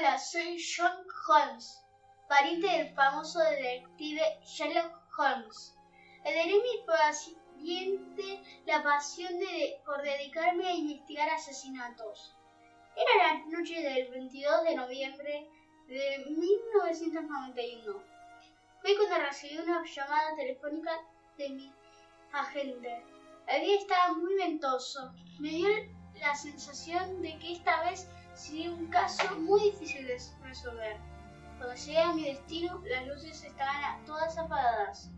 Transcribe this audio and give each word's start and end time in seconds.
Hola, 0.00 0.18
soy 0.18 0.56
John 0.56 1.04
Holmes, 1.28 1.78
pariente 2.26 2.66
del 2.66 2.94
famoso 2.94 3.38
detective 3.38 4.40
Sherlock 4.46 4.98
Holmes. 5.18 5.76
Heredé 6.24 6.54
mi 6.54 6.86
paciente 6.86 8.42
la 8.64 8.82
pasión 8.82 9.38
de, 9.38 9.78
por 9.84 10.00
dedicarme 10.00 10.66
a 10.68 10.72
investigar 10.72 11.28
asesinatos. 11.28 12.34
Era 12.96 13.34
la 13.34 13.58
noche 13.58 13.82
del 13.82 14.10
22 14.10 14.64
de 14.64 14.74
noviembre 14.74 15.50
de 15.86 16.24
1991. 16.30 18.02
Fue 18.80 18.96
cuando 18.96 19.26
recibí 19.26 19.58
una 19.58 19.84
llamada 19.84 20.34
telefónica 20.34 20.92
de 21.36 21.50
mi 21.50 21.74
agente. 22.32 23.04
El 23.48 23.64
día 23.66 23.76
estaba 23.76 24.14
muy 24.14 24.34
ventoso. 24.36 25.12
Me 25.38 25.50
dio 25.50 25.68
la 26.20 26.34
sensación 26.34 27.22
de 27.22 27.38
que 27.38 27.52
esta 27.52 27.82
vez 27.84 28.08
sería 28.34 28.70
un 28.70 28.86
caso 28.86 29.38
muy 29.38 29.60
difícil 29.70 30.06
de 30.06 30.18
resolver. 30.42 30.96
Cuando 31.58 31.74
llegué 31.74 31.98
a 31.98 32.12
mi 32.12 32.24
destino, 32.24 32.82
las 32.86 33.06
luces 33.06 33.44
estaban 33.44 34.04
todas 34.04 34.36
apagadas. 34.38 35.10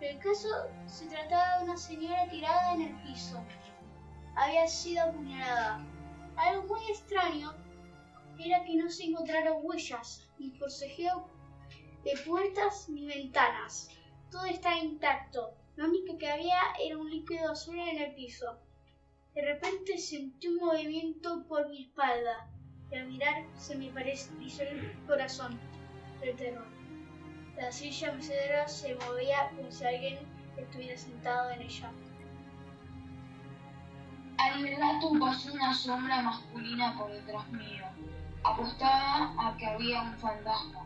El 0.00 0.18
caso 0.20 0.48
se 0.86 1.06
trataba 1.06 1.58
de 1.58 1.64
una 1.64 1.76
señora 1.76 2.28
tirada 2.28 2.74
en 2.74 2.82
el 2.82 3.02
piso. 3.02 3.42
Había 4.36 4.66
sido 4.68 5.04
apuñalada. 5.04 5.84
Algo 6.36 6.74
muy 6.74 6.84
extraño 6.90 7.52
era 8.38 8.64
que 8.64 8.76
no 8.76 8.88
se 8.90 9.04
encontraron 9.04 9.58
huellas, 9.62 10.28
ni 10.38 10.52
forcejeo 10.52 11.28
de 12.04 12.16
puertas 12.24 12.88
ni 12.88 13.06
ventanas. 13.06 13.90
Todo 14.30 14.44
estaba 14.44 14.78
intacto. 14.78 15.54
Lo 15.74 15.86
único 15.86 16.16
que 16.16 16.30
había 16.30 16.60
era 16.80 16.96
un 16.96 17.10
líquido 17.10 17.50
azul 17.50 17.78
en 17.78 17.98
el 17.98 18.14
piso. 18.14 18.58
De 19.38 19.44
repente 19.44 19.96
sentí 19.98 20.48
un 20.48 20.56
movimiento 20.56 21.44
por 21.46 21.68
mi 21.68 21.82
espalda 21.82 22.48
y 22.90 22.96
al 22.96 23.06
mirar 23.06 23.44
se 23.56 23.76
me 23.76 23.88
pareció 23.90 24.32
el 24.68 24.92
corazón 25.06 25.56
del 26.20 26.34
terror. 26.34 26.66
La 27.56 27.70
silla 27.70 28.14
mecedora 28.14 28.66
se 28.66 28.96
movía 28.96 29.48
como 29.54 29.70
si 29.70 29.84
alguien 29.84 30.18
estuviera 30.56 30.96
sentado 30.96 31.50
en 31.50 31.62
ella. 31.62 31.92
Al 34.38 34.76
rato 34.76 35.12
pasó 35.20 35.52
una 35.52 35.72
sombra 35.72 36.20
masculina 36.20 36.98
por 36.98 37.12
detrás 37.12 37.48
mío. 37.52 37.84
Apostaba 38.42 39.36
a 39.38 39.56
que 39.56 39.66
había 39.66 40.02
un 40.02 40.18
fantasma. 40.18 40.84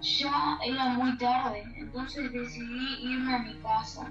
Ya 0.00 0.56
era 0.64 0.84
muy 0.90 1.18
tarde, 1.18 1.64
entonces 1.74 2.32
decidí 2.32 3.12
irme 3.12 3.34
a 3.34 3.38
mi 3.40 3.54
casa. 3.54 4.08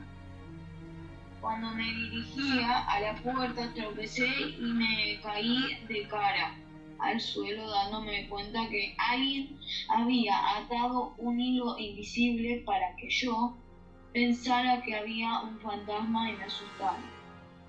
Cuando 1.42 1.70
me 1.70 1.86
dirigía 1.86 2.80
a 2.80 3.00
la 3.00 3.16
puerta 3.16 3.74
tropecé 3.74 4.28
y 4.28 4.62
me 4.62 5.20
caí 5.24 5.78
de 5.88 6.08
cara 6.08 6.56
al 7.00 7.20
suelo 7.22 7.70
dándome 7.70 8.28
cuenta 8.28 8.68
que 8.70 8.94
alguien 8.98 9.58
había 9.88 10.58
atado 10.58 11.14
un 11.18 11.40
hilo 11.40 11.78
invisible 11.78 12.62
para 12.66 12.94
que 12.98 13.10
yo 13.10 13.56
pensara 14.12 14.82
que 14.82 14.96
había 14.96 15.40
un 15.42 15.60
fantasma 15.60 16.30
y 16.30 16.36
me 16.36 16.44
asustara. 16.44 17.00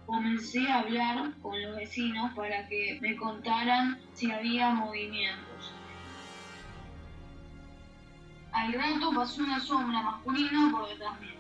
Comencé 0.05 0.67
a 0.69 0.81
hablar 0.81 1.33
con 1.41 1.63
los 1.63 1.77
vecinos 1.77 2.33
para 2.35 2.67
que 2.67 2.99
me 3.01 3.15
contaran 3.17 4.01
si 4.15 4.33
había 4.33 4.71
movimientos. 4.71 5.73
Al 8.51 8.73
rato 8.73 9.13
pasó 9.15 9.45
una 9.45 9.61
sombra 9.61 10.03
masculina 10.03 10.73
por 10.73 10.89
detrás 10.89 11.21
mío. 11.21 11.40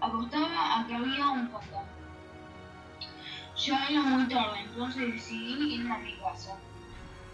Apostaba 0.00 0.80
a 0.80 0.86
que 0.86 0.94
había 0.94 1.28
un 1.30 1.48
fantasma. 1.50 1.82
Ya 3.56 3.86
era 3.88 4.02
muy 4.02 4.28
tarde, 4.28 4.60
entonces 4.60 5.14
decidí 5.14 5.74
irme 5.74 5.94
a 5.94 5.98
mi 5.98 6.14
casa. 6.18 6.58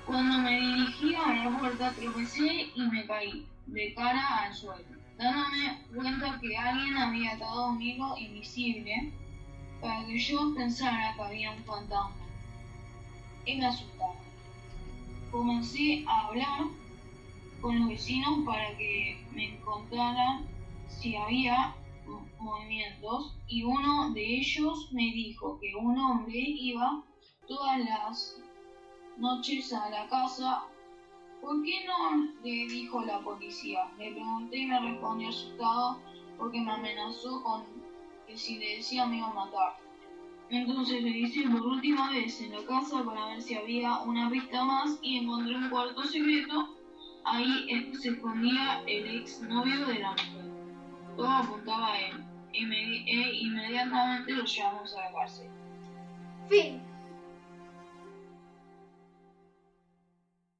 Cuando 0.06 0.38
me 0.38 0.60
dirigía 0.60 1.20
a 1.24 1.34
la 1.34 1.58
puerta 1.58 1.92
tropecé 1.92 2.70
y 2.74 2.82
me 2.82 3.04
caí, 3.06 3.46
de 3.66 3.94
cara 3.94 4.44
al 4.44 4.54
suelo, 4.54 4.84
dándome 5.18 5.82
cuenta 5.94 6.38
que 6.40 6.56
alguien 6.56 6.96
había 6.96 7.32
atado 7.32 7.70
un 7.70 7.82
hilo 7.82 8.16
invisible 8.16 9.12
para 9.80 10.06
que 10.06 10.18
yo 10.18 10.54
pensara 10.54 11.14
que 11.14 11.22
había 11.22 11.50
un 11.50 11.64
fantasma. 11.64 12.16
Y 13.44 13.56
me 13.56 13.66
asustaba. 13.66 14.14
Comencé 15.32 16.04
a 16.06 16.26
hablar 16.26 16.60
con 17.60 17.80
los 17.80 17.88
vecinos 17.88 18.44
para 18.46 18.76
que 18.76 19.24
me 19.32 19.58
contaran 19.60 20.46
si 20.88 21.16
había 21.16 21.74
movimientos 22.38 23.36
y 23.46 23.62
uno 23.64 24.10
de 24.12 24.38
ellos 24.38 24.88
me 24.92 25.02
dijo 25.02 25.58
que 25.60 25.74
un 25.74 25.98
hombre 25.98 26.38
iba 26.38 27.02
todas 27.46 27.78
las 27.78 28.40
noches 29.16 29.72
a 29.72 29.88
la 29.90 30.08
casa. 30.08 30.64
¿Por 31.40 31.62
qué 31.62 31.84
no? 31.86 32.32
le 32.42 32.66
dijo 32.66 33.04
la 33.04 33.20
policía. 33.20 33.90
Le 33.98 34.12
pregunté 34.12 34.58
y 34.58 34.66
me 34.66 34.80
respondió 34.80 35.28
asustado 35.28 36.00
porque 36.38 36.60
me 36.60 36.72
amenazó 36.72 37.42
con 37.42 37.64
que 38.26 38.36
si 38.36 38.58
le 38.58 38.76
decía 38.76 39.06
me 39.06 39.18
iba 39.18 39.28
a 39.28 39.34
matar. 39.34 39.76
Entonces 40.50 41.02
hice 41.04 41.48
por 41.48 41.62
última 41.62 42.10
vez 42.10 42.40
en 42.42 42.52
la 42.52 42.64
casa 42.66 43.02
para 43.04 43.26
ver 43.26 43.40
si 43.40 43.54
había 43.54 44.00
una 44.00 44.28
pista 44.30 44.64
más 44.64 44.98
y 45.00 45.18
encontré 45.18 45.56
un 45.56 45.70
cuarto 45.70 46.02
secreto. 46.04 46.76
Ahí 47.24 47.92
se 47.94 48.10
escondía 48.10 48.82
el 48.86 49.16
ex 49.16 49.40
novio 49.42 49.86
de 49.86 50.00
la. 50.00 50.14
Todo 51.16 51.28
apuntaba 51.28 51.92
a 51.92 52.00
él 52.00 52.24
e 52.52 53.36
inmediatamente 53.40 54.32
lo 54.32 54.44
llevamos 54.44 54.94
a 54.96 55.00
la 55.00 55.12
cárcel. 55.12 55.48
Fin. 56.48 56.91